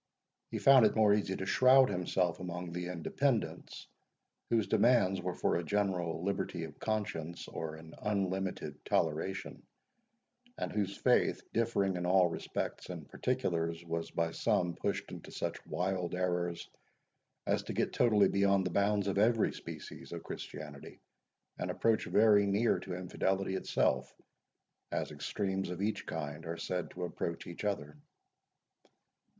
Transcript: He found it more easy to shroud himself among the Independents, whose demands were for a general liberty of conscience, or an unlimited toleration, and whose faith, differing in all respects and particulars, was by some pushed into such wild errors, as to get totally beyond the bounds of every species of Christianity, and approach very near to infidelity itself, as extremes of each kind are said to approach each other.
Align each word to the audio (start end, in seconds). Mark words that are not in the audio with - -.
He 0.49 0.57
found 0.57 0.83
it 0.87 0.95
more 0.95 1.13
easy 1.13 1.35
to 1.35 1.45
shroud 1.45 1.91
himself 1.91 2.39
among 2.39 2.71
the 2.71 2.87
Independents, 2.87 3.85
whose 4.49 4.65
demands 4.65 5.21
were 5.21 5.35
for 5.35 5.55
a 5.57 5.63
general 5.63 6.23
liberty 6.23 6.63
of 6.63 6.79
conscience, 6.79 7.47
or 7.47 7.75
an 7.75 7.93
unlimited 8.01 8.83
toleration, 8.83 9.61
and 10.57 10.71
whose 10.71 10.97
faith, 10.97 11.43
differing 11.53 11.97
in 11.97 12.07
all 12.07 12.29
respects 12.29 12.89
and 12.89 13.07
particulars, 13.09 13.85
was 13.85 14.09
by 14.09 14.31
some 14.31 14.73
pushed 14.73 15.11
into 15.11 15.29
such 15.31 15.63
wild 15.67 16.15
errors, 16.15 16.67
as 17.45 17.61
to 17.61 17.73
get 17.73 17.93
totally 17.93 18.27
beyond 18.27 18.65
the 18.65 18.71
bounds 18.71 19.05
of 19.07 19.19
every 19.19 19.53
species 19.53 20.11
of 20.13 20.23
Christianity, 20.23 20.99
and 21.59 21.69
approach 21.69 22.05
very 22.05 22.47
near 22.47 22.79
to 22.79 22.95
infidelity 22.95 23.53
itself, 23.53 24.11
as 24.91 25.11
extremes 25.11 25.69
of 25.69 25.79
each 25.79 26.07
kind 26.07 26.47
are 26.47 26.57
said 26.57 26.89
to 26.89 27.03
approach 27.03 27.45
each 27.45 27.63
other. 27.63 27.95